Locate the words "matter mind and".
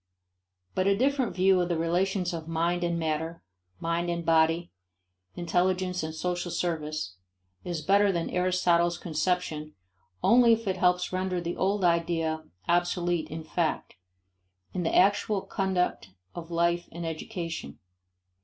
2.97-4.25